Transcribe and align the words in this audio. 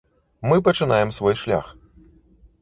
Мы 0.51 0.55
пачынаем 0.67 1.11
свой 1.19 1.35
шлях. 1.43 1.75